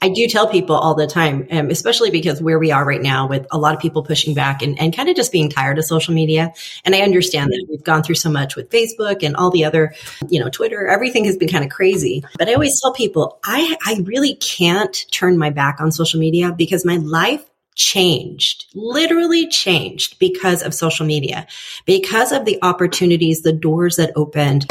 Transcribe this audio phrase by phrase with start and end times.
[0.00, 3.26] I do tell people all the time, um, especially because where we are right now
[3.26, 5.84] with a lot of people pushing back and, and kind of just being tired of
[5.84, 6.52] social media.
[6.84, 9.94] And I understand that we've gone through so much with Facebook and all the other,
[10.28, 12.24] you know, Twitter, everything has been kind of crazy.
[12.38, 16.52] But I always tell people, I, I really can't turn my back on social media
[16.52, 17.44] because my life
[17.74, 21.46] changed, literally changed because of social media,
[21.86, 24.70] because of the opportunities, the doors that opened.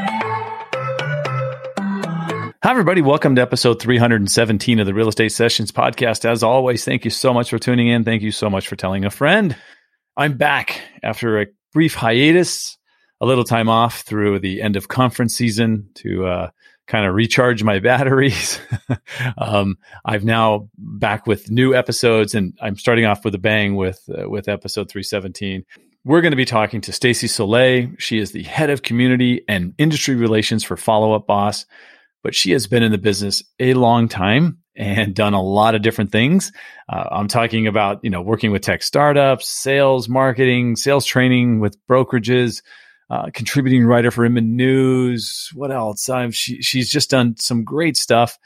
[2.63, 3.01] Hi, everybody.
[3.01, 6.25] Welcome to episode 317 of the Real Estate Sessions podcast.
[6.25, 8.03] As always, thank you so much for tuning in.
[8.03, 9.55] Thank you so much for telling a friend.
[10.15, 12.77] I'm back after a brief hiatus,
[13.19, 16.49] a little time off through the end of conference season to uh,
[16.85, 18.59] kind of recharge my batteries.
[19.39, 24.07] um, I've now back with new episodes, and I'm starting off with a bang with
[24.07, 25.65] uh, with episode 317.
[26.05, 27.89] We're going to be talking to Stacey Soleil.
[27.97, 31.65] She is the head of community and industry relations for Follow Up Boss
[32.23, 35.81] but she has been in the business a long time and done a lot of
[35.81, 36.51] different things.
[36.87, 41.77] Uh, I'm talking about, you know, working with tech startups, sales, marketing, sales training with
[41.87, 42.61] brokerages,
[43.09, 45.49] uh, contributing writer for Inman News.
[45.53, 46.07] What else?
[46.09, 48.37] Um, she, she's just done some great stuff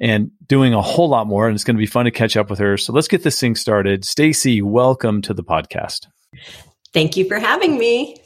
[0.00, 1.46] and doing a whole lot more.
[1.46, 2.76] And it's going to be fun to catch up with her.
[2.76, 4.04] So let's get this thing started.
[4.04, 6.06] Stacey, welcome to the podcast.
[6.92, 8.16] Thank you for having me.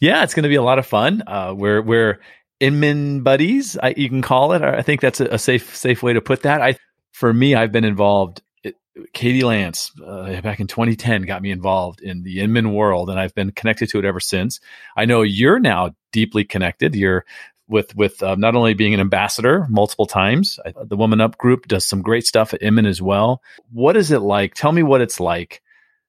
[0.00, 1.22] Yeah, it's going to be a lot of fun.
[1.26, 2.20] Uh, we're we're
[2.62, 4.62] Inman buddies, I, you can call it.
[4.62, 6.62] I think that's a, a, safe safe way to put that.
[6.62, 6.76] I
[7.10, 8.40] for me, I've been involved.
[8.62, 8.76] It,
[9.12, 13.34] Katie Lance uh, back in 2010 got me involved in the Inman world, and I've
[13.34, 14.60] been connected to it ever since.
[14.96, 16.94] I know you're now deeply connected.
[16.94, 17.24] You're
[17.66, 20.60] with with uh, not only being an ambassador multiple times.
[20.84, 23.42] the Woman Up Group does some great stuff at Inman as well.
[23.72, 24.54] What is it like?
[24.54, 25.62] Tell me what it's like,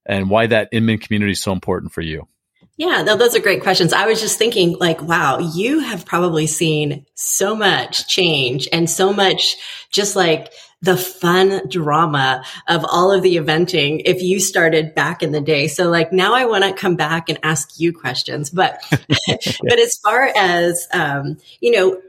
[0.05, 2.27] and why that Inman community is so important for you.
[2.75, 3.93] Yeah, no, those are great questions.
[3.93, 9.13] I was just thinking, like, wow, you have probably seen so much change and so
[9.13, 9.55] much
[9.91, 10.51] just like
[10.81, 15.67] the fun drama of all of the eventing if you started back in the day.
[15.67, 19.97] So like now I want to come back and ask you questions, but, but as
[20.03, 22.01] far as, um, you know,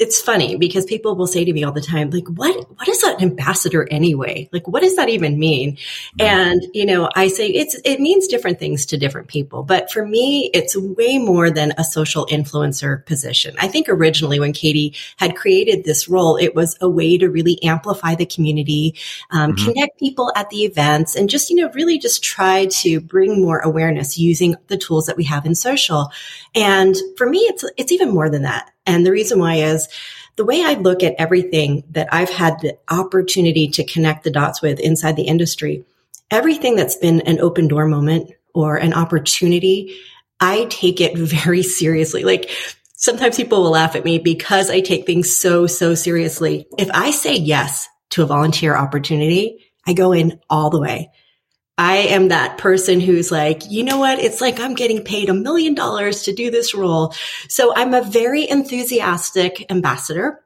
[0.00, 3.02] it's funny because people will say to me all the time, like, what, what is
[3.02, 4.48] an ambassador anyway?
[4.50, 5.76] Like, what does that even mean?
[6.18, 9.62] And, you know, I say it's, it means different things to different people.
[9.62, 13.54] But for me, it's way more than a social influencer position.
[13.58, 17.62] I think originally when Katie had created this role, it was a way to really
[17.62, 18.96] amplify the community,
[19.30, 19.66] um, mm-hmm.
[19.66, 23.58] connect people at the events and just, you know, really just try to bring more
[23.58, 26.10] awareness using the tools that we have in social.
[26.54, 28.70] And for me, it's, it's even more than that.
[28.86, 29.88] And the reason why is
[30.36, 34.62] the way I look at everything that I've had the opportunity to connect the dots
[34.62, 35.84] with inside the industry,
[36.30, 39.96] everything that's been an open door moment or an opportunity,
[40.40, 42.24] I take it very seriously.
[42.24, 42.50] Like
[42.94, 46.66] sometimes people will laugh at me because I take things so, so seriously.
[46.78, 51.10] If I say yes to a volunteer opportunity, I go in all the way.
[51.80, 54.18] I am that person who's like, you know what?
[54.18, 57.14] It's like I'm getting paid a million dollars to do this role.
[57.48, 60.42] So I'm a very enthusiastic ambassador.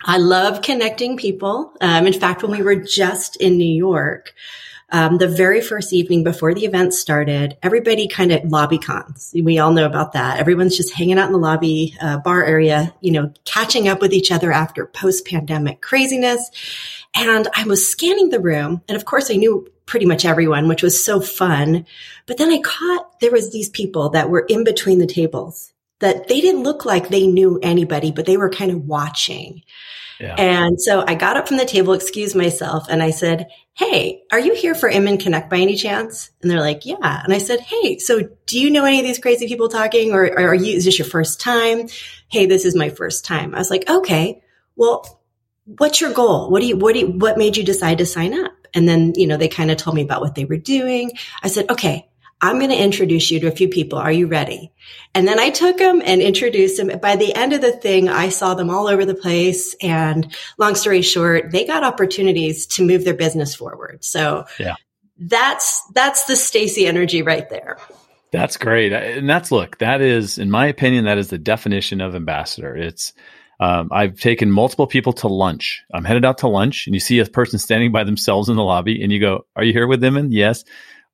[0.00, 1.72] I love connecting people.
[1.80, 4.32] Um, in fact, when we were just in New York,
[4.92, 9.32] um, the very first evening before the event started, everybody kind of lobby cons.
[9.34, 10.38] We all know about that.
[10.38, 14.12] Everyone's just hanging out in the lobby uh, bar area, you know, catching up with
[14.12, 16.48] each other after post pandemic craziness.
[17.12, 18.82] And I was scanning the room.
[18.88, 21.84] And of course, I knew pretty much everyone, which was so fun.
[22.26, 26.28] But then I caught there was these people that were in between the tables that
[26.28, 29.62] they didn't look like they knew anybody, but they were kind of watching.
[30.20, 30.36] Yeah.
[30.38, 34.38] And so I got up from the table, excused myself, and I said, Hey, are
[34.38, 36.30] you here for Inman Connect by any chance?
[36.40, 37.22] And they're like, Yeah.
[37.24, 40.24] And I said, Hey, so do you know any of these crazy people talking or,
[40.24, 41.88] or are you, is this your first time?
[42.28, 43.56] Hey, this is my first time.
[43.56, 44.40] I was like, Okay,
[44.76, 45.20] well,
[45.64, 46.48] what's your goal?
[46.48, 48.52] What do you, what do you, what made you decide to sign up?
[48.74, 51.12] And then, you know, they kind of told me about what they were doing.
[51.42, 52.08] I said, okay,
[52.40, 53.98] I'm going to introduce you to a few people.
[53.98, 54.72] Are you ready?
[55.14, 56.98] And then I took them and introduced them.
[56.98, 59.74] By the end of the thing, I saw them all over the place.
[59.82, 64.04] And long story short, they got opportunities to move their business forward.
[64.04, 64.76] So yeah.
[65.18, 67.76] that's, that's the Stacey energy right there.
[68.32, 68.92] That's great.
[68.92, 72.74] And that's, look, that is, in my opinion, that is the definition of ambassador.
[72.74, 73.12] It's,
[73.60, 75.82] um, I've taken multiple people to lunch.
[75.92, 78.64] I'm headed out to lunch, and you see a person standing by themselves in the
[78.64, 80.64] lobby, and you go, "Are you here with them?" And yes.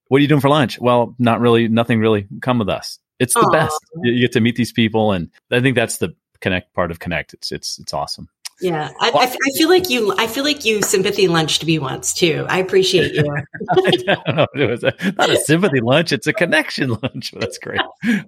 [0.09, 0.79] what are you doing for lunch?
[0.81, 2.29] Well, not really, nothing really.
[2.41, 3.01] Come with us.
[3.19, 3.53] It's the Aww.
[3.53, 3.79] best.
[4.03, 7.35] You get to meet these people, and I think that's the connect part of connect.
[7.35, 8.29] It's it's it's awesome.
[8.61, 10.15] Yeah, I, I, I, feel like you.
[10.17, 12.47] I feel like you sympathy lunched me once too.
[12.49, 13.37] I appreciate you.
[13.71, 14.47] I don't know.
[14.55, 17.33] It was a, not a sympathy lunch; it's a connection lunch.
[17.33, 17.81] That's great.
[18.03, 18.25] I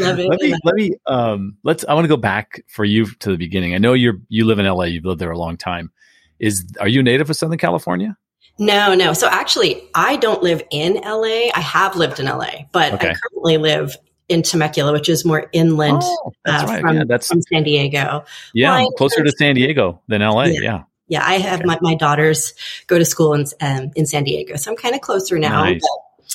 [0.00, 0.28] love it.
[0.28, 1.84] let me let me um let's.
[1.86, 3.74] I want to go back for you to the beginning.
[3.74, 4.84] I know you're you live in LA.
[4.84, 5.92] You've lived there a long time.
[6.38, 8.16] Is are you native of Southern California?
[8.58, 9.12] No, no.
[9.12, 11.50] So actually, I don't live in LA.
[11.54, 13.10] I have lived in LA, but okay.
[13.10, 13.96] I currently live
[14.28, 16.80] in Temecula, which is more inland oh, uh, right.
[16.80, 18.24] from, yeah, that's, from San Diego.
[18.52, 20.44] Yeah, closer to San Diego than LA.
[20.44, 20.60] Yeah.
[20.60, 21.66] Yeah, yeah I have okay.
[21.66, 22.54] my, my daughters
[22.86, 24.56] go to school in, um, in San Diego.
[24.56, 25.64] So I'm kind of closer now.
[25.64, 25.82] Nice.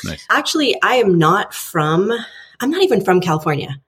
[0.04, 0.25] nice.
[0.30, 2.12] Actually, I am not from,
[2.60, 3.80] I'm not even from California.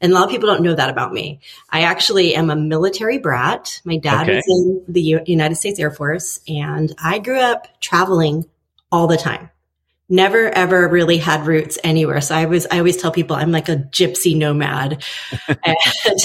[0.00, 1.40] And a lot of people don't know that about me.
[1.70, 3.80] I actually am a military brat.
[3.84, 4.36] My dad okay.
[4.36, 8.44] was in the U- United States Air Force and I grew up traveling
[8.92, 9.48] all the time
[10.08, 12.20] never ever really had roots anywhere.
[12.20, 15.04] So I was, I always tell people I'm like a gypsy nomad.
[15.48, 16.20] and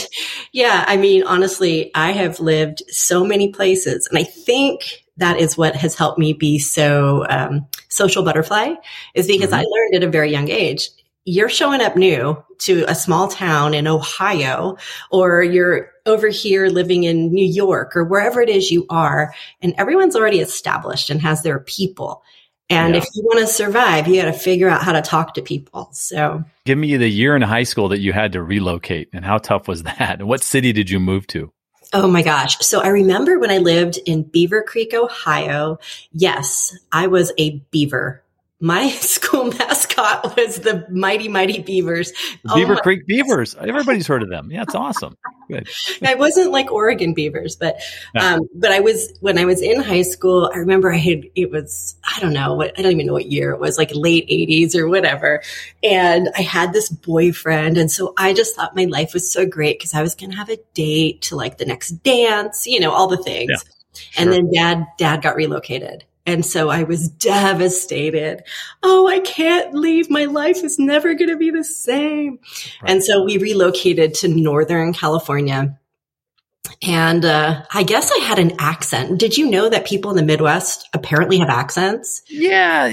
[0.51, 5.57] yeah, I mean, honestly, I have lived so many places and I think that is
[5.57, 8.73] what has helped me be so um, social butterfly
[9.13, 9.59] is because mm-hmm.
[9.59, 10.89] I learned at a very young age.
[11.23, 14.77] You're showing up new to a small town in Ohio,
[15.11, 19.75] or you're over here living in New York or wherever it is you are, and
[19.77, 22.23] everyone's already established and has their people.
[22.71, 23.01] And yeah.
[23.01, 25.89] if you want to survive, you got to figure out how to talk to people.
[25.91, 29.39] So, give me the year in high school that you had to relocate and how
[29.39, 30.19] tough was that?
[30.19, 31.51] And what city did you move to?
[31.93, 32.57] Oh my gosh.
[32.59, 35.77] So I remember when I lived in Beavercreek, Ohio.
[36.13, 38.23] Yes, I was a beaver
[38.61, 42.13] my school mascot was the mighty mighty beavers.
[42.53, 43.55] Beaver oh creek beavers.
[43.55, 44.49] Everybody's heard of them.
[44.51, 45.17] Yeah it's awesome.
[45.49, 45.67] Good.
[46.05, 47.81] I wasn't like oregon beavers but
[48.19, 51.51] um, but i was when i was in high school i remember i had it
[51.51, 54.27] was i don't know what i don't even know what year it was like late
[54.29, 55.41] 80s or whatever.
[55.83, 59.79] And i had this boyfriend and so i just thought my life was so great
[59.79, 62.91] because i was going to have a date to like the next dance you know
[62.91, 63.49] all the things.
[63.49, 63.71] Yeah.
[63.93, 64.23] Sure.
[64.23, 66.05] And then dad, dad got relocated.
[66.25, 68.43] And so I was devastated.
[68.83, 70.09] Oh, I can't leave.
[70.09, 72.39] My life is never going to be the same.
[72.81, 72.91] Right.
[72.91, 75.77] And so we relocated to Northern California.
[76.83, 79.19] And uh, I guess I had an accent.
[79.19, 82.21] Did you know that people in the Midwest apparently have accents?
[82.27, 82.87] Yeah,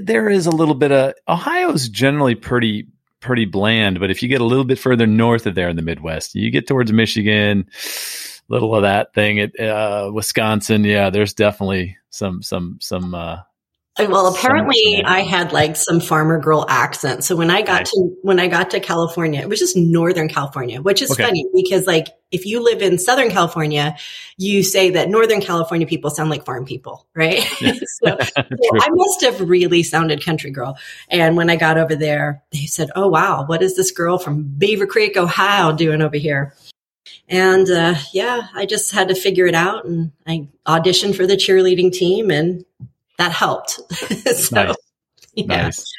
[0.00, 2.88] there is a little bit of Ohio's generally pretty
[3.20, 5.82] pretty bland, but if you get a little bit further north of there in the
[5.82, 7.66] Midwest, you get towards Michigan,
[8.48, 10.84] little of that thing at uh, Wisconsin.
[10.84, 13.14] Yeah, there's definitely some some some.
[13.14, 13.38] Uh,
[13.98, 17.22] well, apparently some, I had like some farmer girl accent.
[17.22, 17.90] So when I got nice.
[17.92, 21.24] to when I got to California, it was just Northern California, which is okay.
[21.24, 23.96] funny because like if you live in Southern California,
[24.36, 27.40] you say that Northern California people sound like farm people, right?
[27.60, 28.44] so, so
[28.80, 30.76] I must have really sounded country girl.
[31.08, 34.44] And when I got over there, they said, "Oh wow, what is this girl from
[34.58, 36.52] Beavercreek, Ohio, doing over here?"
[37.28, 39.84] And uh, yeah, I just had to figure it out.
[39.84, 42.64] And I auditioned for the cheerleading team, and
[43.18, 43.80] that helped.
[44.34, 44.74] so, nice.
[45.36, 45.46] Yeah.
[45.46, 45.92] nice.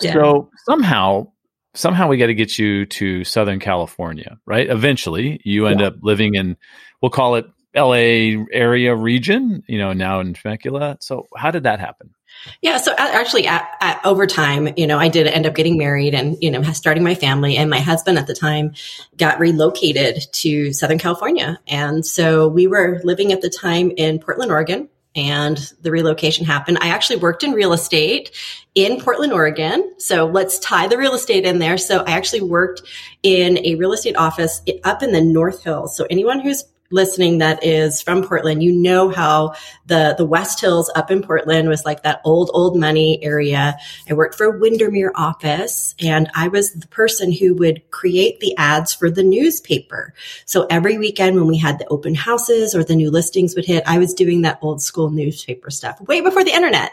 [0.00, 0.12] Yeah.
[0.12, 1.32] So somehow,
[1.74, 4.70] somehow we got to get you to Southern California, right?
[4.70, 5.88] Eventually, you end yeah.
[5.88, 6.56] up living in,
[7.02, 7.46] we'll call it
[7.76, 10.96] LA area region, you know, now in Temecula.
[11.00, 12.14] So how did that happen?
[12.62, 12.78] Yeah.
[12.78, 16.36] So actually, at, at, over time, you know, I did end up getting married and,
[16.40, 17.56] you know, starting my family.
[17.56, 18.74] And my husband at the time
[19.16, 21.58] got relocated to Southern California.
[21.66, 24.88] And so we were living at the time in Portland, Oregon.
[25.14, 26.76] And the relocation happened.
[26.82, 28.36] I actually worked in real estate
[28.74, 29.94] in Portland, Oregon.
[29.96, 31.78] So let's tie the real estate in there.
[31.78, 32.82] So I actually worked
[33.22, 35.96] in a real estate office up in the North Hills.
[35.96, 39.54] So anyone who's listening that is from Portland, you know how
[39.86, 43.76] the, the West Hills up in Portland was like that old, old money area.
[44.08, 48.94] I worked for Windermere office and I was the person who would create the ads
[48.94, 50.14] for the newspaper.
[50.44, 53.82] So every weekend when we had the open houses or the new listings would hit,
[53.86, 56.90] I was doing that old school newspaper stuff way before the internet.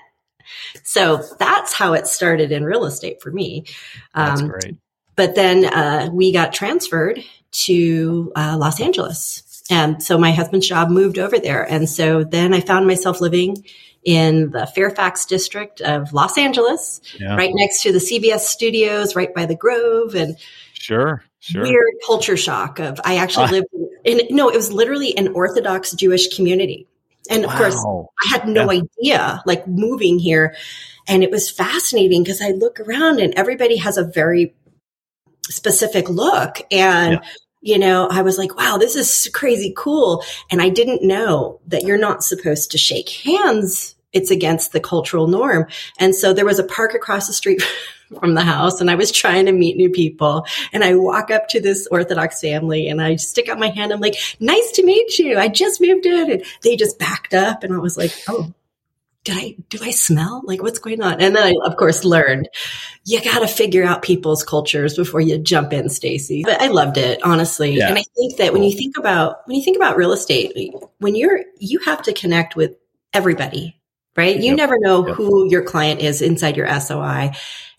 [0.84, 3.66] So that's how it started in real estate for me.
[4.14, 4.78] That's um, great.
[5.16, 9.44] But then uh, we got transferred to uh, Los Angeles
[9.74, 11.64] and so my husband's job moved over there.
[11.64, 13.66] And so then I found myself living
[14.04, 17.36] in the Fairfax district of Los Angeles, yeah.
[17.36, 20.14] right next to the CBS studios, right by the Grove.
[20.14, 20.38] And
[20.74, 21.64] sure, sure.
[21.64, 23.68] Weird culture shock of I actually uh, lived
[24.04, 26.88] in, no, it was literally an Orthodox Jewish community.
[27.32, 27.58] And of wow.
[27.58, 27.84] course,
[28.24, 28.82] I had no yeah.
[28.82, 30.56] idea, like moving here.
[31.08, 34.54] And it was fascinating because I look around and everybody has a very
[35.50, 36.62] specific look.
[36.70, 37.30] And yeah
[37.64, 40.24] you know, I was like, wow, this is crazy cool.
[40.52, 45.28] And I didn't know that you're not supposed to shake hands it's against the cultural
[45.28, 45.66] norm.
[45.98, 47.64] And so there was a park across the street
[48.20, 50.46] from the house and I was trying to meet new people.
[50.72, 53.92] And I walk up to this Orthodox family and I stick out my hand.
[53.92, 55.38] I'm like, nice to meet you.
[55.40, 56.32] I just moved in.
[56.32, 58.54] And they just backed up and I was like, oh,
[59.24, 60.42] did I, do I smell?
[60.46, 61.22] Like what's going on?
[61.22, 62.50] And then I, of course, learned
[63.06, 66.44] you got to figure out people's cultures before you jump in, Stacey.
[66.44, 67.72] But I loved it, honestly.
[67.72, 67.90] Yeah.
[67.90, 71.16] And I think that when you think about, when you think about real estate, when
[71.16, 72.76] you're, you have to connect with
[73.14, 73.80] everybody,
[74.18, 74.36] right?
[74.36, 74.58] You yep.
[74.58, 75.16] never know yep.
[75.16, 77.32] who your client is inside your SOI.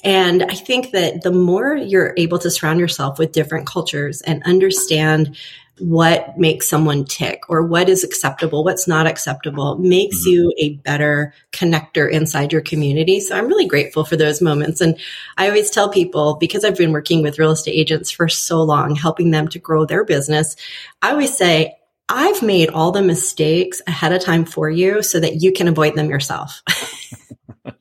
[0.05, 4.43] And I think that the more you're able to surround yourself with different cultures and
[4.45, 5.37] understand
[5.79, 10.31] what makes someone tick or what is acceptable, what's not acceptable makes mm-hmm.
[10.31, 13.19] you a better connector inside your community.
[13.19, 14.81] So I'm really grateful for those moments.
[14.81, 14.97] And
[15.37, 18.95] I always tell people because I've been working with real estate agents for so long,
[18.95, 20.55] helping them to grow their business.
[21.03, 21.77] I always say,
[22.09, 25.97] I've made all the mistakes ahead of time for you so that you can avoid
[25.97, 26.63] them yourself.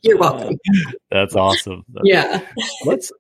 [0.02, 0.58] You're welcome.
[1.12, 1.84] That's awesome.
[1.90, 2.42] That's, yeah.
[2.86, 3.12] Let's,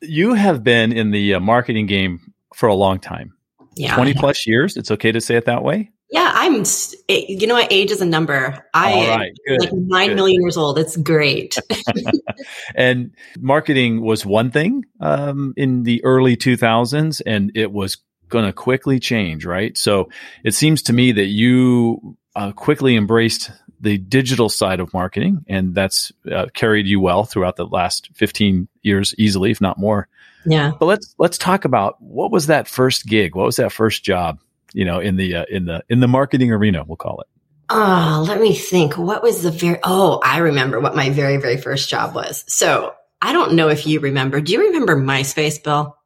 [0.00, 3.34] you have been in the uh, marketing game for a long time
[3.78, 3.94] yeah.
[3.94, 4.76] 20 plus years.
[4.76, 5.90] It's okay to say it that way.
[6.10, 6.64] Yeah, I'm,
[7.08, 7.70] you know what?
[7.70, 8.66] Age is a number.
[8.72, 9.20] I am
[9.58, 10.16] like nine Good.
[10.16, 10.78] million years old.
[10.78, 11.58] It's great.
[12.74, 17.98] and marketing was one thing um, in the early 2000s, and it was
[18.30, 19.76] going to quickly change, right?
[19.76, 20.08] So
[20.44, 25.74] it seems to me that you uh, quickly embraced the digital side of marketing, and
[25.74, 30.08] that's uh, carried you well throughout the last 15 years, easily, if not more.
[30.44, 30.72] Yeah.
[30.78, 33.34] But let's let's talk about what was that first gig?
[33.34, 34.40] What was that first job?
[34.72, 37.26] You know, in the uh, in the in the marketing arena, we'll call it.
[37.70, 38.96] Oh, let me think.
[38.96, 39.78] What was the very?
[39.82, 42.44] Oh, I remember what my very very first job was.
[42.48, 44.40] So I don't know if you remember.
[44.40, 45.97] Do you remember MySpace, Bill?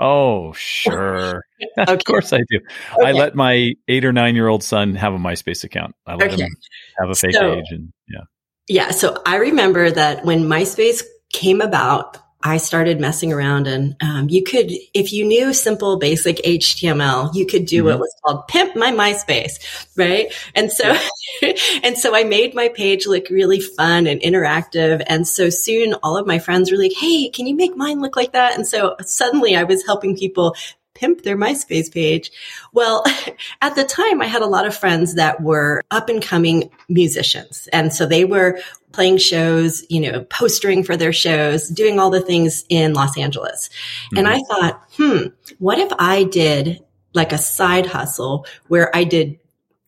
[0.00, 1.44] Oh, sure.
[1.78, 1.92] okay.
[1.92, 2.58] of course I do.
[2.98, 3.08] Okay.
[3.08, 5.94] I let my eight or nine year old son have a MySpace account.
[6.06, 6.42] I let okay.
[6.44, 6.50] him
[6.98, 8.20] have a fake so, page and yeah.
[8.66, 8.90] Yeah.
[8.90, 11.02] So I remember that when MySpace
[11.32, 16.36] came about, I started messing around and um, you could, if you knew simple basic
[16.36, 17.88] HTML, you could do mm-hmm.
[17.88, 20.32] what was called pimp my MySpace, right?
[20.54, 20.96] And so,
[21.82, 25.02] and so I made my page look really fun and interactive.
[25.06, 28.16] And so soon all of my friends were like, Hey, can you make mine look
[28.16, 28.56] like that?
[28.56, 30.54] And so suddenly I was helping people
[31.00, 32.30] pimp their MySpace page.
[32.72, 33.04] Well,
[33.62, 37.68] at the time, I had a lot of friends that were up and coming musicians.
[37.72, 38.60] And so they were
[38.92, 43.70] playing shows, you know, postering for their shows, doing all the things in Los Angeles.
[44.06, 44.18] Mm-hmm.
[44.18, 45.28] And I thought, hmm,
[45.58, 49.38] what if I did like a side hustle where I did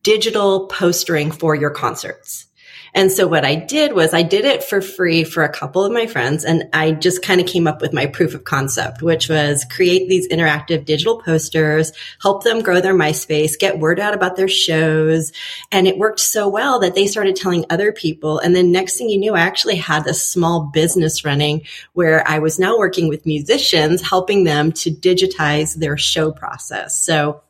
[0.03, 2.47] digital postering for your concerts?
[2.95, 5.93] And so what I did was I did it for free for a couple of
[5.93, 9.31] my friends and I just kind of came up with my proof of concept, which
[9.31, 14.37] was create these interactive digital posters, help them grow their MySpace, get word out about
[14.37, 15.33] their shows.
[15.71, 18.39] And it worked so well that they started telling other people.
[18.39, 21.63] And then next thing you knew, I actually had this small business running
[21.95, 27.03] where I was now working with musicians, helping them to digitize their show process.
[27.03, 27.41] So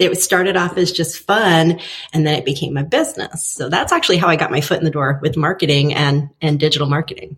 [0.00, 1.78] it started off as just fun
[2.12, 3.46] and then it became a business.
[3.46, 6.58] So that's actually how I got my foot in the door with marketing and, and
[6.58, 7.36] digital marketing.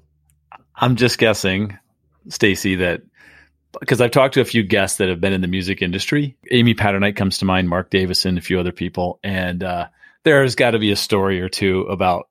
[0.75, 1.79] I'm just guessing,
[2.29, 3.03] Stacey, that
[3.81, 6.37] because I've talked to a few guests that have been in the music industry.
[6.51, 9.89] Amy Patternite comes to mind, Mark Davison, a few other people, and uh,
[10.25, 12.29] there's got to be a story or two about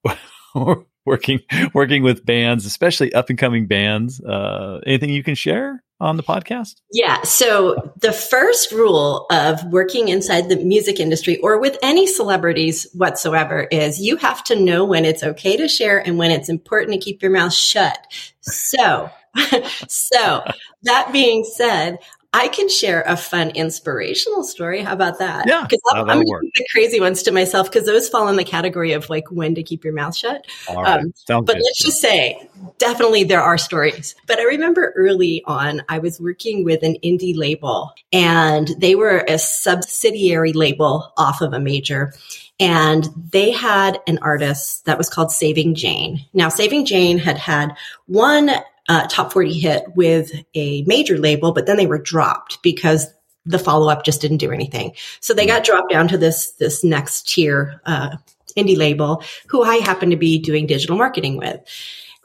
[1.06, 1.40] working
[1.74, 4.22] working with bands, especially up and coming bands.
[4.22, 5.84] Uh, anything you can share?
[6.02, 6.82] On the podcast?
[6.92, 7.22] Yeah.
[7.22, 13.68] So the first rule of working inside the music industry or with any celebrities whatsoever
[13.72, 17.00] is you have to know when it's okay to share and when it's important to
[17.00, 17.98] keep your mouth shut.
[18.42, 19.10] So,
[19.88, 20.44] so
[20.84, 22.00] that being said,
[22.34, 24.82] I can share a fun inspirational story.
[24.82, 25.48] How about that?
[25.48, 28.38] Yeah, because I'm, I'm to keep the crazy ones to myself because those fall in
[28.38, 30.48] the category of like when to keep your mouth shut.
[30.70, 31.56] Um, but good.
[31.56, 34.16] let's just say, definitely there are stories.
[34.28, 39.26] But I remember early on, I was working with an indie label, and they were
[39.28, 42.14] a subsidiary label off of a major.
[42.62, 46.24] And they had an artist that was called Saving Jane.
[46.32, 48.52] Now, Saving Jane had had one
[48.92, 53.08] uh, top 40 hit with a major label, but then they were dropped because
[53.46, 54.92] the follow up just didn't do anything.
[55.22, 58.18] So they got dropped down to this, this next tier, uh,
[58.58, 61.62] indie label who I happen to be doing digital marketing with.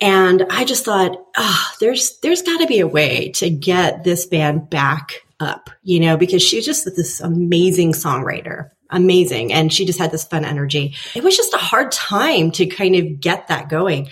[0.01, 4.69] And I just thought, oh, there's, there's gotta be a way to get this band
[4.69, 9.53] back up, you know, because she's just this amazing songwriter amazing.
[9.53, 10.95] And she just had this fun energy.
[11.15, 14.09] It was just a hard time to kind of get that going.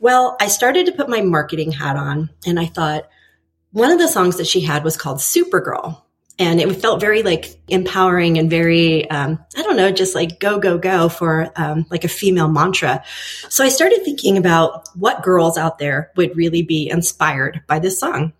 [0.00, 3.08] Well, I started to put my marketing hat on and I thought
[3.72, 6.02] one of the songs that she had was called Supergirl.
[6.38, 10.58] and it felt very like empowering and very um, i don't know just like go
[10.58, 13.02] go go for um, like a female mantra
[13.48, 17.98] so i started thinking about what girls out there would really be inspired by this
[17.98, 18.32] song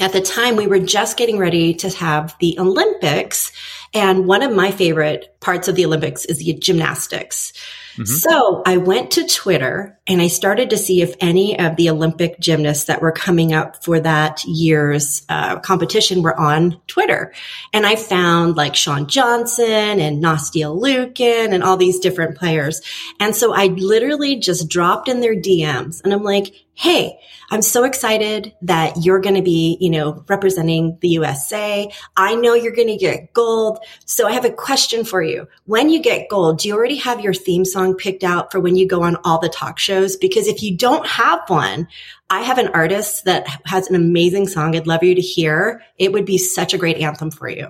[0.00, 3.52] at the time we were just getting ready to have the olympics
[3.92, 7.52] and one of my favorite parts of the olympics is the gymnastics
[7.98, 8.04] Mm-hmm.
[8.04, 12.40] So I went to Twitter and I started to see if any of the Olympic
[12.40, 17.34] gymnasts that were coming up for that year's uh, competition were on Twitter.
[17.74, 22.80] And I found like Shawn Johnson and Nastia Liukin and all these different players.
[23.20, 27.18] And so I literally just dropped in their DMs and I'm like, Hey,
[27.50, 31.90] I'm so excited that you're going to be, you know, representing the USA.
[32.16, 33.80] I know you're going to get gold.
[34.04, 35.48] So I have a question for you.
[35.64, 38.76] When you get gold, do you already have your theme song picked out for when
[38.76, 39.97] you go on all the talk shows?
[40.20, 41.88] Because if you don't have one,
[42.30, 45.82] I have an artist that has an amazing song I'd love you to hear.
[45.98, 47.68] It would be such a great anthem for you.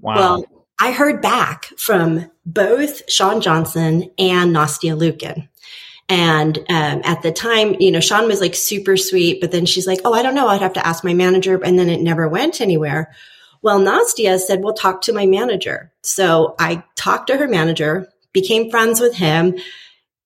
[0.00, 0.14] Wow.
[0.14, 5.48] Well, I heard back from both Shawn Johnson and Nastia Liukin.
[6.08, 9.86] And um, at the time, you know, Shawn was like super sweet, but then she's
[9.86, 10.48] like, "Oh, I don't know.
[10.48, 13.14] I'd have to ask my manager," and then it never went anywhere.
[13.62, 18.70] Well, Nastia said, "Well, talk to my manager." So I talked to her manager, became
[18.70, 19.54] friends with him.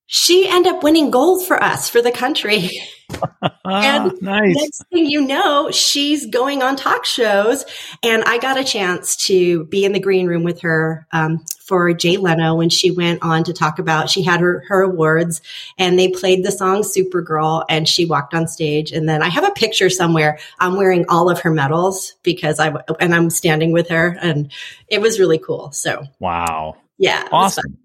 [0.06, 2.70] She ended up winning gold for us for the country.
[3.64, 4.54] and nice.
[4.56, 7.64] next thing you know, she's going on talk shows.
[8.02, 11.92] And I got a chance to be in the green room with her um, for
[11.92, 15.40] Jay Leno when she went on to talk about, she had her, her awards
[15.78, 18.92] and they played the song Supergirl and she walked on stage.
[18.92, 20.38] And then I have a picture somewhere.
[20.60, 24.52] I'm wearing all of her medals because I, and I'm standing with her and
[24.88, 25.72] it was really cool.
[25.72, 26.76] So, wow.
[26.98, 27.28] Yeah.
[27.32, 27.76] Awesome.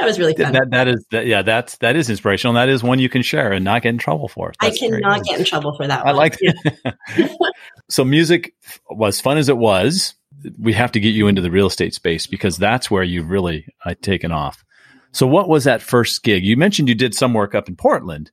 [0.00, 0.52] It was really fun.
[0.52, 2.54] That that is that, yeah, that's that is inspirational.
[2.54, 4.52] That is one you can share and not get in trouble for.
[4.60, 6.06] That's I cannot get in trouble for that.
[6.06, 6.96] I like that.
[7.16, 7.28] Yeah.
[7.88, 8.54] so music
[8.90, 10.14] was fun as it was.
[10.58, 13.66] We have to get you into the real estate space because that's where you've really
[13.84, 14.64] uh, taken off.
[15.12, 16.44] So what was that first gig?
[16.44, 18.30] You mentioned you did some work up in Portland,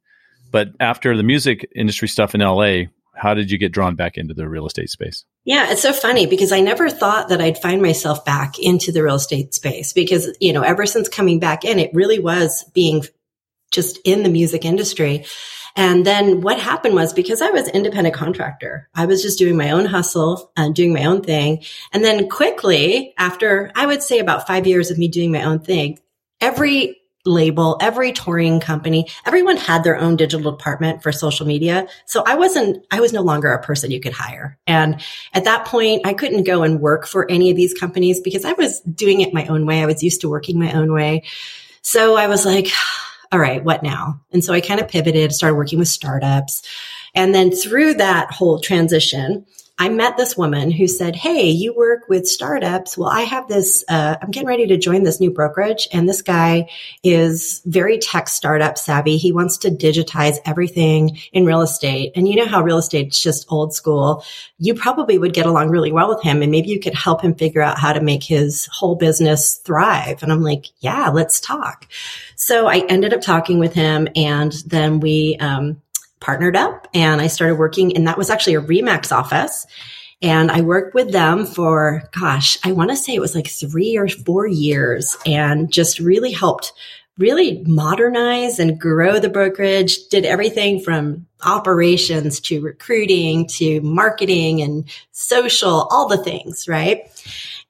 [0.51, 2.83] but after the music industry stuff in LA,
[3.15, 5.25] how did you get drawn back into the real estate space?
[5.45, 9.03] Yeah, it's so funny because I never thought that I'd find myself back into the
[9.03, 13.03] real estate space because, you know, ever since coming back in, it really was being
[13.71, 15.25] just in the music industry.
[15.75, 19.71] And then what happened was because I was independent contractor, I was just doing my
[19.71, 21.63] own hustle and doing my own thing.
[21.91, 25.59] And then quickly after I would say about five years of me doing my own
[25.59, 25.99] thing,
[26.39, 31.87] every label, every touring company, everyone had their own digital department for social media.
[32.05, 34.57] So I wasn't, I was no longer a person you could hire.
[34.67, 35.01] And
[35.33, 38.53] at that point, I couldn't go and work for any of these companies because I
[38.53, 39.81] was doing it my own way.
[39.81, 41.23] I was used to working my own way.
[41.81, 42.67] So I was like,
[43.31, 44.21] all right, what now?
[44.31, 46.61] And so I kind of pivoted, started working with startups.
[47.15, 49.45] And then through that whole transition,
[49.77, 52.97] I met this woman who said, Hey, you work with startups.
[52.97, 55.89] Well, I have this, uh, I'm getting ready to join this new brokerage.
[55.91, 56.69] And this guy
[57.03, 59.17] is very tech startup savvy.
[59.17, 62.13] He wants to digitize everything in real estate.
[62.15, 64.23] And you know how real estate's just old school.
[64.59, 67.35] You probably would get along really well with him and maybe you could help him
[67.35, 70.23] figure out how to make his whole business thrive.
[70.23, 71.89] And I'm like, yeah, let's talk.
[72.37, 75.81] So I ended up talking with him and then we, um,
[76.25, 79.67] partnered up and I started working and that was actually a Remax office.
[80.23, 83.95] And I worked with them for, gosh, I want to say it was like three
[83.95, 86.73] or four years and just really helped
[87.19, 94.89] really modernize and grow the brokerage, did everything from operations to recruiting to marketing and
[95.11, 97.03] social, all the things, right?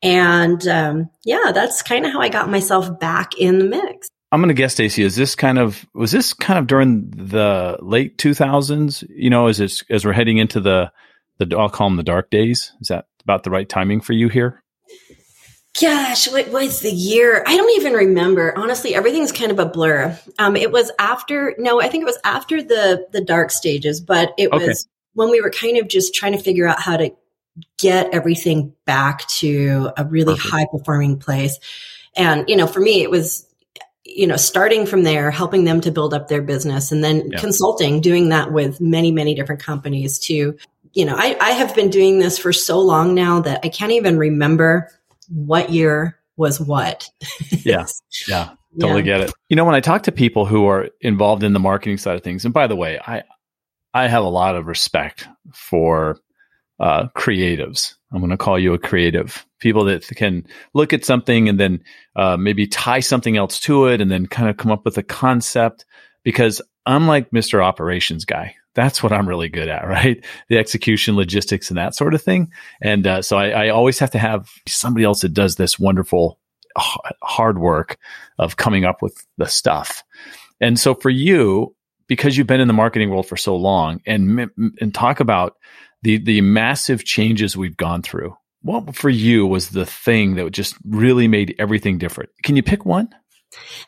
[0.01, 4.09] And um, yeah, that's kind of how I got myself back in the mix.
[4.35, 7.77] I'm going to guess, Stacey, is this kind of, was this kind of during the
[7.81, 9.07] late 2000s?
[9.07, 10.91] You know, as, it's, as we're heading into the,
[11.37, 12.73] the, I'll call them the dark days.
[12.81, 14.61] Is that about the right timing for you here?
[15.79, 17.45] Gosh, what was the year?
[17.47, 18.53] I don't even remember.
[18.57, 20.19] Honestly, everything's kind of a blur.
[20.37, 24.33] Um, it was after, no, I think it was after the, the dark stages, but
[24.37, 24.67] it okay.
[24.67, 27.11] was when we were kind of just trying to figure out how to
[27.77, 30.53] get everything back to a really Perfect.
[30.53, 31.57] high performing place.
[32.17, 33.45] And, you know, for me, it was
[34.05, 37.39] you know, starting from there, helping them to build up their business and then yeah.
[37.39, 40.55] consulting, doing that with many, many different companies to,
[40.93, 43.91] you know, I, I have been doing this for so long now that I can't
[43.91, 44.91] even remember
[45.29, 47.09] what year was what.
[47.49, 47.85] yeah.
[48.27, 48.51] Yeah.
[48.79, 49.17] Totally yeah.
[49.17, 49.33] get it.
[49.49, 52.23] You know, when I talk to people who are involved in the marketing side of
[52.23, 53.23] things, and by the way, I,
[53.93, 56.19] I have a lot of respect for
[56.79, 57.95] uh, creatives.
[58.11, 59.45] I'm going to call you a creative.
[59.59, 61.83] People that can look at something and then
[62.15, 65.03] uh, maybe tie something else to it and then kind of come up with a
[65.03, 65.85] concept.
[66.23, 67.63] Because I'm like Mr.
[67.63, 68.55] Operations guy.
[68.73, 70.23] that's what I'm really good at, right?
[70.49, 72.51] The execution, logistics, and that sort of thing.
[72.81, 76.39] And uh, so I, I always have to have somebody else that does this wonderful
[77.23, 77.97] hard work
[78.37, 80.03] of coming up with the stuff.
[80.59, 81.75] And so for you,
[82.07, 85.55] because you've been in the marketing world for so long and and talk about
[86.05, 88.37] the the massive changes we've gone through.
[88.61, 92.29] What for you was the thing that just really made everything different?
[92.43, 93.09] Can you pick one?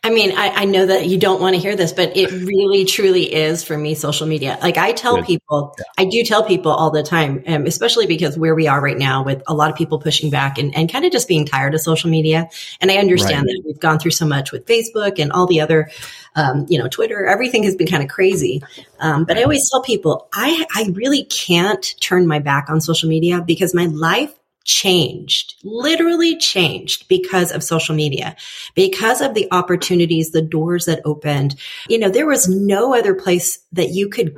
[0.03, 2.85] I mean, I, I, know that you don't want to hear this, but it really,
[2.85, 4.57] truly is for me social media.
[4.61, 5.75] Like I tell people.
[5.97, 9.23] I do tell people all the time, um, especially because where we are right now
[9.23, 11.81] with a lot of people pushing back and, and kind of just being tired of
[11.81, 12.49] social media.
[12.79, 13.47] And I understand right.
[13.47, 15.89] that we've gone through so much with Facebook and all the other,
[16.35, 18.63] um, you know, Twitter, everything has been kind of crazy.
[18.99, 23.09] Um, but I always tell people, I, I really can't turn my back on social
[23.09, 24.33] media because my life
[24.67, 28.35] changed, literally changed because of social media,
[28.75, 31.55] because of the opportunities, the doors that opened.
[31.89, 34.35] You know, there was no other place that you could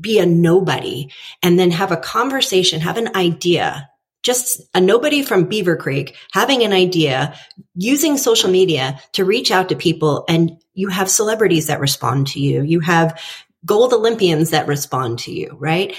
[0.00, 1.10] be a nobody
[1.42, 3.88] and then have a conversation, have an idea
[4.22, 7.36] just a nobody from Beavercreek having an idea
[7.74, 12.40] using social media to reach out to people and you have celebrities that respond to
[12.40, 12.62] you.
[12.62, 13.20] You have
[13.64, 15.96] gold Olympians that respond to you, right?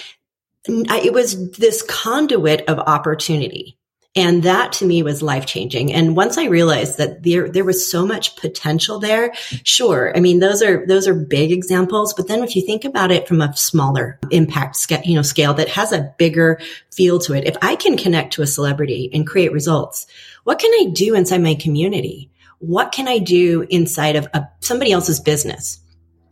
[0.66, 3.78] It was this conduit of opportunity.
[4.16, 5.92] And that to me was life changing.
[5.92, 10.16] And once I realized that there, there was so much potential there, sure.
[10.16, 12.14] I mean, those are, those are big examples.
[12.14, 15.56] But then if you think about it from a smaller impact scale, you know, scale
[15.56, 16.60] that has a bigger
[16.92, 20.06] feel to it, if I can connect to a celebrity and create results,
[20.44, 22.30] what can I do inside my community?
[22.60, 25.80] What can I do inside of a, somebody else's business?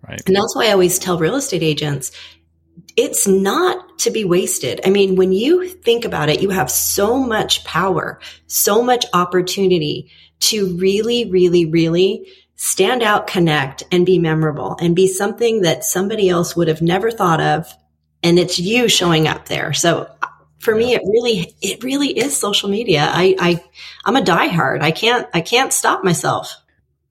[0.08, 0.22] Right.
[0.28, 2.12] And that's why I always tell real estate agents,
[2.98, 4.82] it's not to be wasted.
[4.86, 10.12] I mean, when you think about it, you have so much power, so much opportunity
[10.42, 16.30] to really, really, really stand out, connect and be memorable and be something that somebody
[16.30, 17.72] else would have never thought of.
[18.24, 19.74] And it's you showing up there.
[19.74, 20.08] So
[20.60, 23.08] for me, it really, it really is social media.
[23.12, 23.64] I, I,
[24.06, 24.82] I'm a diehard.
[24.82, 26.56] I can't, I can't stop myself.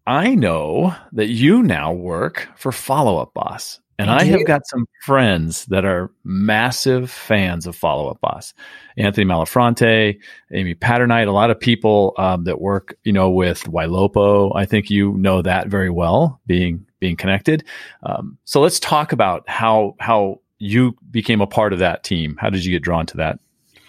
[0.07, 3.81] I know that you now work for Follow Up Boss.
[4.01, 8.55] And I, I have got some friends that are massive fans of Follow Up Boss.
[8.97, 10.19] Anthony Malafronte,
[10.53, 14.53] Amy Patternite, a lot of people um, that work, you know, with Ylopo.
[14.57, 17.65] I think you know that very well, being being connected.
[18.03, 22.37] Um, so let's talk about how how you became a part of that team.
[22.41, 23.39] How did you get drawn to that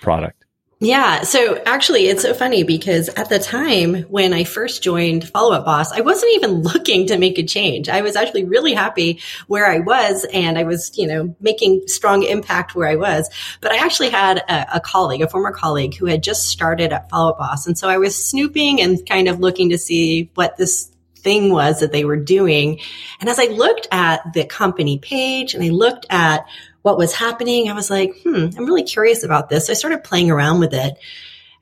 [0.02, 0.41] product?
[0.84, 1.22] Yeah.
[1.22, 5.64] So actually, it's so funny because at the time when I first joined Follow Up
[5.64, 7.88] Boss, I wasn't even looking to make a change.
[7.88, 12.24] I was actually really happy where I was and I was, you know, making strong
[12.24, 13.30] impact where I was.
[13.62, 17.12] But I actually had a, a colleague, a former colleague who had just started at
[17.12, 17.68] Follow Up Boss.
[17.68, 21.82] And so I was snooping and kind of looking to see what this thing was
[21.82, 22.80] that they were doing.
[23.20, 26.48] And as I looked at the company page and I looked at
[26.82, 29.68] what was happening, I was like, hmm, I'm really curious about this.
[29.68, 30.98] So I started playing around with it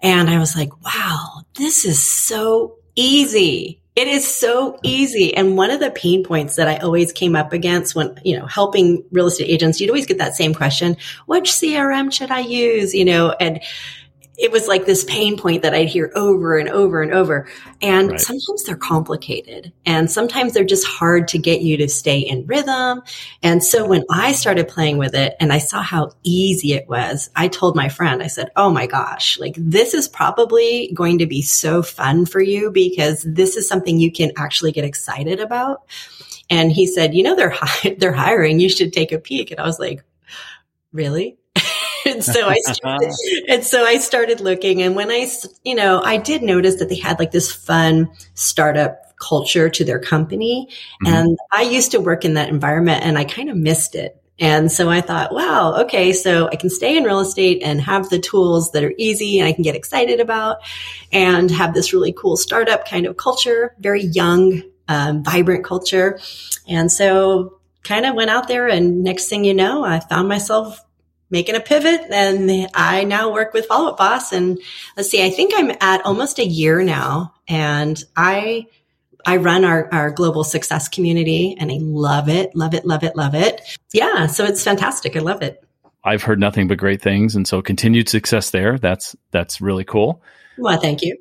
[0.01, 3.81] and I was like, wow, this is so easy.
[3.95, 5.35] It is so easy.
[5.35, 8.45] And one of the pain points that I always came up against when, you know,
[8.45, 10.95] helping real estate agents, you'd always get that same question.
[11.25, 12.93] Which CRM should I use?
[12.93, 13.59] You know, and
[14.39, 17.47] it was like this pain point that I'd hear over and over and over.
[17.81, 18.19] And right.
[18.19, 23.01] sometimes they're complicated and sometimes they're just hard to get you to stay in rhythm.
[23.43, 27.29] And so when I started playing with it and I saw how easy it was,
[27.35, 31.25] I told my friend, I said, Oh my gosh, like this is probably going to
[31.25, 35.83] be so fun for you because this is something you can actually get excited about.
[36.49, 38.61] And he said, you know, they're, hi- they're hiring.
[38.61, 39.51] You should take a peek.
[39.51, 40.01] And I was like,
[40.93, 41.38] really?
[42.05, 43.13] And so I started,
[43.47, 44.81] and so I started looking.
[44.81, 45.29] And when I,
[45.63, 49.99] you know, I did notice that they had like this fun startup culture to their
[49.99, 50.67] company.
[51.03, 51.13] Mm-hmm.
[51.13, 54.15] And I used to work in that environment and I kind of missed it.
[54.41, 58.09] And so I thought, wow, okay, so I can stay in real estate and have
[58.09, 60.59] the tools that are easy and I can get excited about
[61.11, 66.19] and have this really cool startup kind of culture, very young, um, vibrant culture.
[66.69, 70.79] And so kind of went out there and next thing you know, I found myself
[71.29, 74.31] making a pivot and I now work with Follow Up Boss.
[74.31, 74.59] And
[74.97, 78.67] let's see, I think I'm at almost a year now and I,
[79.25, 83.15] I run our, our global success community and I love it, love it, love it,
[83.15, 83.61] love it.
[83.93, 84.27] Yeah.
[84.27, 85.15] So it's fantastic.
[85.15, 85.63] I love it.
[86.03, 87.35] I've heard nothing but great things.
[87.35, 88.77] And so continued success there.
[88.77, 90.23] That's, that's really cool.
[90.57, 91.17] Well, thank you.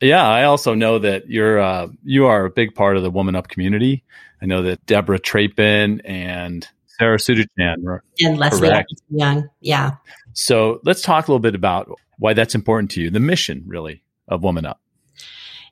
[0.00, 0.26] Yeah.
[0.26, 3.48] I also know that you're, uh, you are a big part of the woman up
[3.48, 4.02] community.
[4.42, 8.00] I know that Debra Trappen and Sarah Sudachan.
[8.20, 8.70] And Leslie
[9.10, 9.48] Young.
[9.60, 9.92] Yeah.
[10.32, 14.02] So let's talk a little bit about why that's important to you, the mission really
[14.28, 14.80] of Woman Up.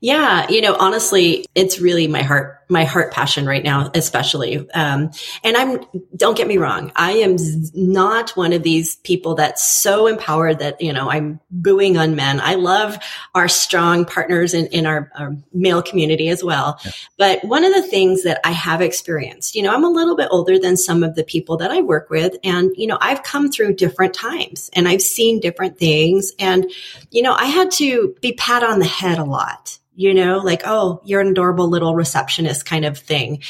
[0.01, 4.69] Yeah, you know, honestly, it's really my heart my heart passion right now, especially.
[4.71, 5.11] Um,
[5.45, 5.85] and I'm,
[6.17, 6.91] don't get me wrong.
[6.97, 7.37] I am
[7.75, 12.41] not one of these people that's so empowered that, you know, I'm booing on men.
[12.41, 12.99] I love
[13.35, 16.81] our strong partners in, in our, our male community as well.
[16.85, 16.91] Yeah.
[17.19, 20.29] But one of the things that I have experienced, you know, I'm a little bit
[20.31, 22.37] older than some of the people that I work with.
[22.43, 26.33] And, you know, I've come through different times and I've seen different things.
[26.39, 26.71] And,
[27.11, 30.63] you know, I had to be pat on the head a lot you know, like,
[30.65, 33.43] oh, you're an adorable little receptionist kind of thing.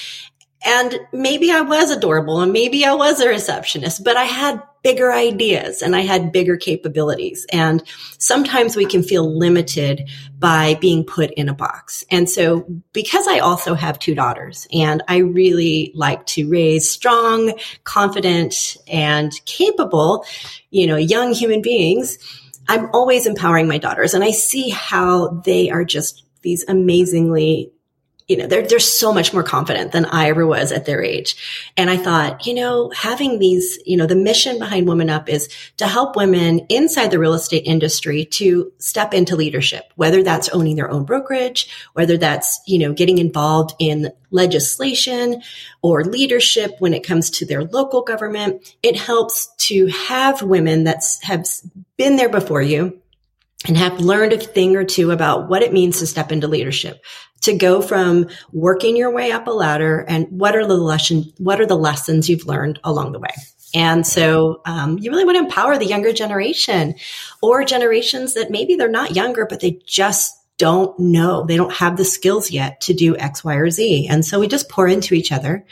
[0.64, 5.12] And maybe I was adorable and maybe I was a receptionist, but I had bigger
[5.12, 7.46] ideas and I had bigger capabilities.
[7.52, 7.82] And
[8.18, 12.04] sometimes we can feel limited by being put in a box.
[12.10, 17.58] And so because I also have two daughters and I really like to raise strong,
[17.84, 20.24] confident and capable,
[20.70, 22.18] you know, young human beings,
[22.68, 27.72] I'm always empowering my daughters and I see how they are just these amazingly
[28.28, 31.70] you know, they're, they're so much more confident than I ever was at their age.
[31.76, 35.48] And I thought, you know, having these, you know, the mission behind Woman Up is
[35.78, 40.76] to help women inside the real estate industry to step into leadership, whether that's owning
[40.76, 45.42] their own brokerage, whether that's, you know, getting involved in legislation
[45.82, 48.74] or leadership when it comes to their local government.
[48.82, 51.46] It helps to have women that have
[51.96, 53.00] been there before you
[53.66, 57.02] and have learned a thing or two about what it means to step into leadership,
[57.42, 61.60] to go from working your way up a ladder and what are the lesson, what
[61.60, 63.34] are the lessons you've learned along the way.
[63.74, 66.94] And so um, you really want to empower the younger generation
[67.40, 71.44] or generations that maybe they're not younger, but they just don't know.
[71.44, 74.06] They don't have the skills yet to do X, Y, or Z.
[74.08, 75.64] And so we just pour into each other.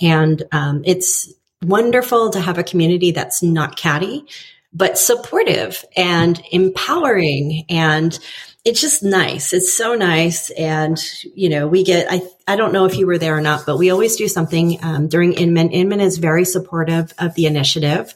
[0.00, 1.32] And um, it's
[1.62, 4.24] wonderful to have a community that's not catty,
[4.72, 8.18] but supportive and empowering and
[8.64, 9.52] it's just nice.
[9.52, 10.50] It's so nice.
[10.50, 11.02] And,
[11.34, 13.76] you know, we get, I, I don't know if you were there or not, but
[13.76, 15.70] we always do something um, during Inman.
[15.70, 18.14] Inman is very supportive of the initiative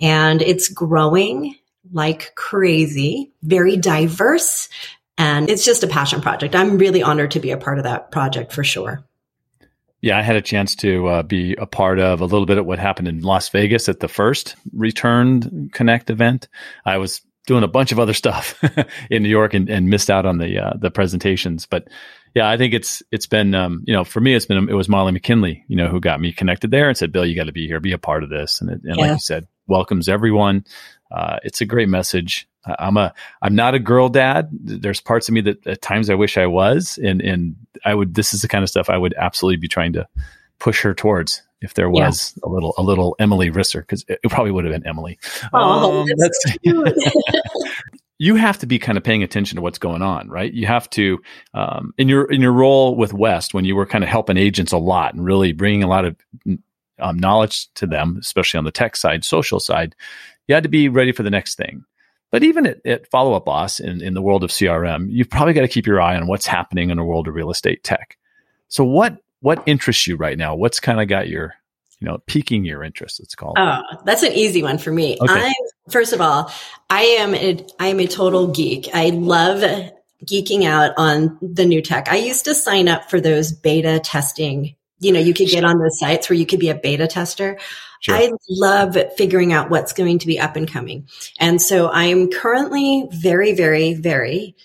[0.00, 1.56] and it's growing
[1.92, 4.70] like crazy, very diverse.
[5.18, 6.56] And it's just a passion project.
[6.56, 9.04] I'm really honored to be a part of that project for sure.
[10.00, 12.66] Yeah, I had a chance to uh, be a part of a little bit of
[12.66, 16.48] what happened in Las Vegas at the first Returned Connect event.
[16.84, 18.62] I was doing a bunch of other stuff
[19.10, 21.66] in New York and, and missed out on the uh, the presentations.
[21.66, 21.88] But
[22.34, 24.88] yeah, I think it's it's been um, you know for me it's been it was
[24.88, 27.52] Molly McKinley you know who got me connected there and said Bill you got to
[27.52, 29.02] be here be a part of this and, it, and yeah.
[29.02, 30.64] like you said welcomes everyone.
[31.10, 32.48] Uh, it's a great message.
[32.66, 34.48] I'm a I'm not a girl dad.
[34.52, 38.14] There's parts of me that at times I wish I was, and and I would.
[38.14, 40.08] This is the kind of stuff I would absolutely be trying to
[40.58, 42.48] push her towards if there was yeah.
[42.48, 45.18] a little a little Emily Risser because it, it, probably would have been Emily.
[45.52, 46.08] Oh, um,
[48.18, 50.52] you have to be kind of paying attention to what's going on, right?
[50.52, 51.20] You have to
[51.54, 54.72] um, in your in your role with West when you were kind of helping agents
[54.72, 56.16] a lot and really bringing a lot of
[56.98, 59.96] um, knowledge to them, especially on the tech side, social side.
[60.46, 61.84] You had to be ready for the next thing.
[62.30, 65.54] But even at, at Follow Up Boss in, in the world of CRM, you've probably
[65.54, 68.18] got to keep your eye on what's happening in the world of real estate tech.
[68.68, 70.56] So what what interests you right now?
[70.56, 71.54] What's kind of got your
[72.00, 73.20] you know piquing your interest?
[73.20, 73.60] Let's call it.
[73.60, 75.18] Oh, that's an easy one for me.
[75.20, 75.32] Okay.
[75.32, 75.54] I
[75.90, 76.50] first of all,
[76.88, 78.88] I am a, I am a total geek.
[78.94, 79.62] I love
[80.24, 82.08] geeking out on the new tech.
[82.08, 84.76] I used to sign up for those beta testing.
[85.00, 87.58] You know, you could get on those sites where you could be a beta tester.
[88.00, 88.14] Sure.
[88.14, 91.06] I love figuring out what's going to be up and coming.
[91.38, 94.56] And so I am currently very, very, very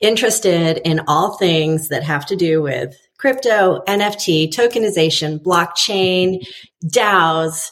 [0.00, 6.46] interested in all things that have to do with crypto, NFT, tokenization, blockchain,
[6.86, 7.70] DAOs,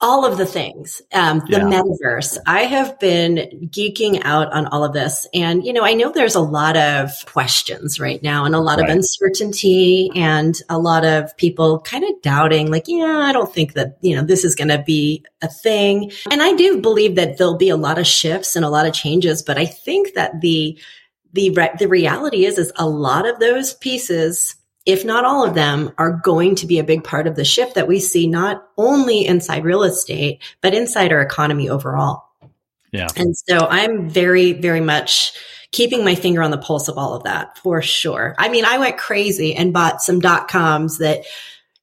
[0.00, 1.60] all of the things, um, the yeah.
[1.60, 2.36] metaverse.
[2.46, 5.26] I have been geeking out on all of this.
[5.32, 8.78] And, you know, I know there's a lot of questions right now and a lot
[8.78, 8.88] right.
[8.88, 13.72] of uncertainty and a lot of people kind of doubting, like, yeah, I don't think
[13.72, 16.12] that, you know, this is going to be a thing.
[16.30, 18.92] And I do believe that there'll be a lot of shifts and a lot of
[18.92, 20.78] changes, but I think that the,
[21.34, 25.54] the, re- the reality is, is a lot of those pieces if not all of
[25.54, 28.68] them, are going to be a big part of the shift that we see not
[28.76, 32.24] only inside real estate, but inside our economy overall.
[32.92, 33.08] Yeah.
[33.16, 35.32] And so I'm very, very much
[35.72, 38.34] keeping my finger on the pulse of all of that for sure.
[38.38, 41.24] I mean, I went crazy and bought some dot coms that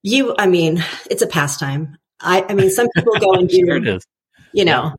[0.04, 1.98] you, I mean, it's a pastime.
[2.20, 4.00] I, I mean, some people go and do, sure
[4.54, 4.96] you know,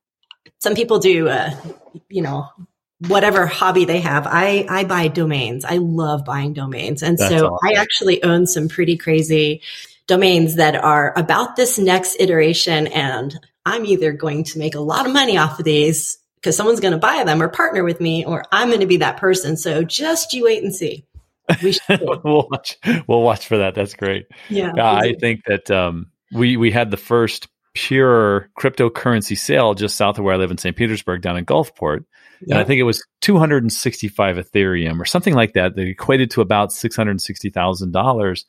[0.59, 1.55] some people do, uh,
[2.09, 2.49] you know,
[3.09, 4.27] whatever hobby they have.
[4.27, 5.65] I, I buy domains.
[5.65, 7.03] I love buying domains.
[7.03, 7.69] And That's so awesome.
[7.69, 9.63] I actually own some pretty crazy
[10.07, 12.87] domains that are about this next iteration.
[12.89, 16.81] And I'm either going to make a lot of money off of these because someone's
[16.81, 19.57] going to buy them or partner with me, or I'm going to be that person.
[19.57, 21.07] So just you wait and see.
[21.63, 22.79] We we'll watch.
[23.07, 23.75] We'll watch for that.
[23.75, 24.27] That's great.
[24.49, 24.73] yeah.
[24.77, 30.19] Uh, I think that um, we we had the first pure cryptocurrency sale just south
[30.19, 30.77] of where I live in St.
[30.77, 32.05] Petersburg, down in Gulfport,
[32.49, 35.77] and I think it was 265 Ethereum or something like that.
[35.77, 38.45] That equated to about six hundred sixty thousand dollars.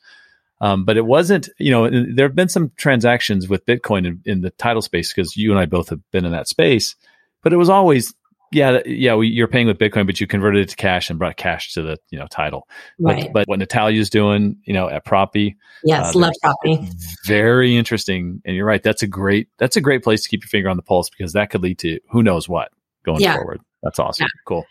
[0.61, 4.41] Um, but it wasn't, you know, there have been some transactions with Bitcoin in, in
[4.41, 6.95] the title space because you and I both have been in that space.
[7.41, 8.13] But it was always,
[8.53, 11.35] yeah, yeah, we, you're paying with Bitcoin, but you converted it to cash and brought
[11.35, 12.69] cash to the, you know, title.
[12.97, 13.23] right.
[13.25, 16.87] But, but what Natalia's doing, you know, at Propy, yes, uh, love property.
[17.25, 18.41] very interesting.
[18.45, 20.77] And you're right, that's a great, that's a great place to keep your finger on
[20.77, 22.71] the pulse because that could lead to who knows what
[23.03, 23.35] going Yeah.
[23.35, 23.59] forward.
[23.83, 24.27] That's awesome.
[24.45, 24.65] Cool.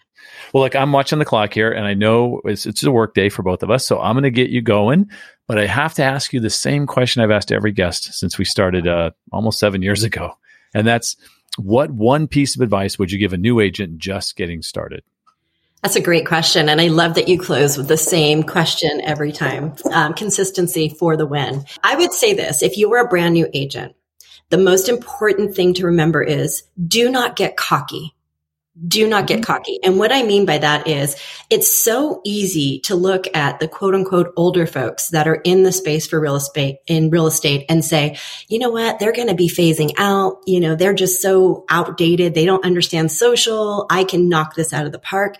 [0.52, 3.28] Well, look, I'm watching the clock here, and I know it's, it's a work day
[3.28, 5.08] for both of us, so I'm going to get you going.
[5.46, 8.44] But I have to ask you the same question I've asked every guest since we
[8.44, 10.32] started uh, almost seven years ago,
[10.74, 11.16] and that's
[11.58, 15.02] what one piece of advice would you give a new agent just getting started?
[15.82, 16.68] That's a great question.
[16.68, 19.74] And I love that you close with the same question every time.
[19.92, 21.64] Um, consistency for the win.
[21.82, 23.94] I would say this if you were a brand new agent,
[24.50, 28.14] the most important thing to remember is do not get cocky.
[28.88, 29.52] Do not get mm-hmm.
[29.52, 29.78] cocky.
[29.84, 31.14] And what I mean by that is
[31.50, 35.72] it's so easy to look at the quote unquote older folks that are in the
[35.72, 38.16] space for real estate in real estate and say,
[38.48, 38.98] you know what?
[38.98, 40.38] They're going to be phasing out.
[40.46, 42.34] You know, they're just so outdated.
[42.34, 43.86] They don't understand social.
[43.90, 45.36] I can knock this out of the park.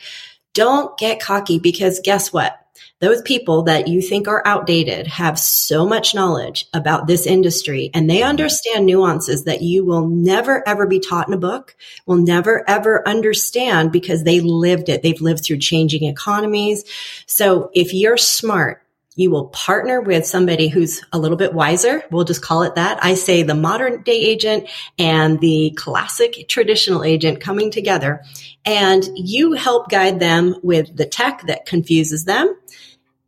[0.53, 2.62] Don't get cocky because guess what?
[3.03, 8.09] Those people that you think are outdated have so much knowledge about this industry and
[8.09, 11.75] they understand nuances that you will never ever be taught in a book,
[12.07, 15.03] will never ever understand because they lived it.
[15.03, 16.85] They've lived through changing economies.
[17.27, 18.85] So if you're smart,
[19.17, 22.05] you will partner with somebody who's a little bit wiser.
[22.13, 23.05] We'll just call it that.
[23.05, 28.23] I say the modern day agent and the classic traditional agent coming together
[28.65, 32.57] and you help guide them with the tech that confuses them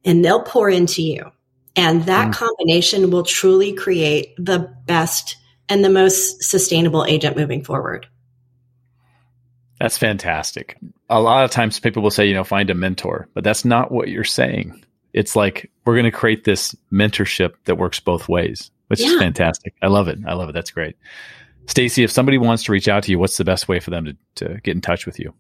[0.05, 1.31] and they'll pour into you.
[1.77, 2.35] And that Mm.
[2.35, 5.37] combination will truly create the best
[5.69, 8.07] and the most sustainable agent moving forward.
[9.81, 10.79] That's fantastic.
[11.11, 13.91] A lot of times people will say, you know, find a mentor, but that's not
[13.91, 14.85] what you're saying.
[15.13, 19.75] It's like we're going to create this mentorship that works both ways, which is fantastic.
[19.83, 20.19] I love it.
[20.27, 20.53] I love it.
[20.53, 20.97] That's great.
[21.67, 24.05] Stacey, if somebody wants to reach out to you, what's the best way for them
[24.05, 25.35] to, to get in touch with you?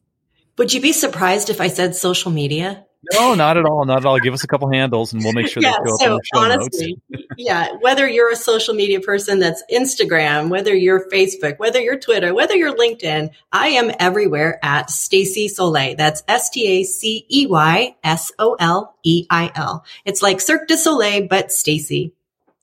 [0.58, 2.84] Would you be surprised if I said social media?
[3.12, 3.84] No, not at all.
[3.84, 4.18] Not at all.
[4.18, 6.22] Give us a couple handles and we'll make sure yeah, they show up so the
[6.32, 7.00] show honestly,
[7.36, 12.34] yeah, whether you're a social media person that's Instagram, whether you're Facebook, whether you're Twitter,
[12.34, 15.96] whether you're LinkedIn, I am everywhere at Stacey Soleil.
[15.96, 19.84] That's S T A C E Y S O L E I L.
[20.04, 22.12] It's like Cirque du Soleil, but Stacey.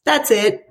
[0.05, 0.67] That's it.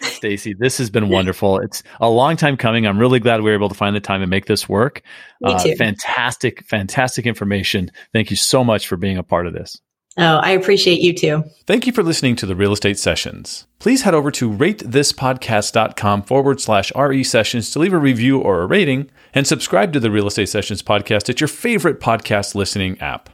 [0.00, 1.58] Stacey, this has been wonderful.
[1.60, 2.86] It's a long time coming.
[2.86, 5.02] I'm really glad we were able to find the time and make this work.
[5.40, 5.74] Me uh, too.
[5.76, 7.90] fantastic, fantastic information.
[8.12, 9.80] Thank you so much for being a part of this.
[10.18, 11.44] Oh, I appreciate you too.
[11.66, 13.66] Thank you for listening to the Real Estate Sessions.
[13.78, 18.66] Please head over to ratethispodcast.com forward slash RE sessions to leave a review or a
[18.66, 23.30] rating and subscribe to the Real Estate Sessions podcast at your favorite podcast listening app.